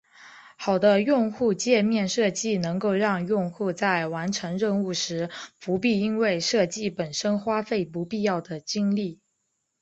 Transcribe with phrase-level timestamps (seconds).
[0.57, 9.19] 好的用户界面设计能够让用户在完成任务时不必因为设计本身花费不必要的精力。